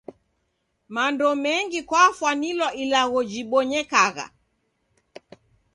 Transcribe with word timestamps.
Mando 0.93 1.27
mengi 1.43 1.79
kwafwanilwa 1.89 2.69
ilagho 2.83 3.19
jibonyekagha. 3.31 4.25